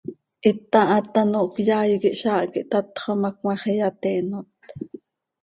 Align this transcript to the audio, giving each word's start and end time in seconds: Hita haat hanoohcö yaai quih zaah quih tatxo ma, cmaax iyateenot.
Hita 0.45 0.79
haat 0.91 1.13
hanoohcö 1.19 1.61
yaai 1.69 1.93
quih 2.01 2.17
zaah 2.21 2.43
quih 2.51 2.67
tatxo 2.71 3.11
ma, 3.21 3.29
cmaax 3.39 3.63
iyateenot. 3.73 4.47